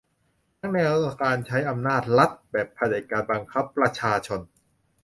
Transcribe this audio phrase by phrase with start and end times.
[0.59, 4.39] ทั้งแนวการใช้อำนาจรัฐแบบเผด็จการบังคับประชาชน